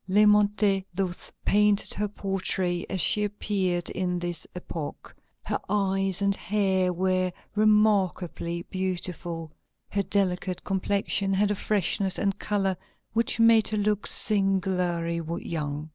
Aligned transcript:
Lémontey 0.09 0.83
thus 0.95 1.31
paints 1.45 1.93
her 1.93 2.07
portrait 2.07 2.87
as 2.89 2.99
she 2.99 3.23
appeared 3.23 3.87
at 3.91 4.19
this 4.19 4.47
epoch: 4.55 5.15
"Her 5.43 5.59
eyes 5.69 6.23
and 6.23 6.35
hair 6.35 6.91
were 6.91 7.31
remarkably 7.53 8.63
beautiful; 8.71 9.51
her 9.89 10.01
delicate 10.01 10.63
complexion 10.63 11.35
had 11.35 11.51
a 11.51 11.55
freshness 11.55 12.17
and 12.17 12.39
color 12.39 12.75
which 13.13 13.39
made 13.39 13.67
her 13.67 13.77
look 13.77 14.07
singularly 14.07 15.21
young. 15.47 15.87